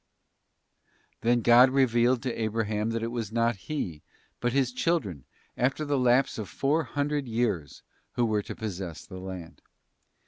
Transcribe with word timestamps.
ft 0.01 1.21
Then 1.21 1.41
God 1.41 1.69
revealed 1.69 2.23
to 2.23 2.33
Abraham 2.33 2.89
that 2.89 3.03
it 3.03 3.11
was 3.11 3.31
not 3.31 3.55
he, 3.55 4.01
but 4.39 4.51
his 4.51 4.71
children, 4.73 5.25
after 5.55 5.85
the 5.85 5.99
lapse 5.99 6.39
of 6.39 6.49
four 6.49 6.83
hundred 6.85 7.27
years, 7.27 7.83
who 8.13 8.25
were 8.25 8.41
to 8.41 8.55
possess 8.55 9.05
the 9.05 9.19
land. 9.19 9.61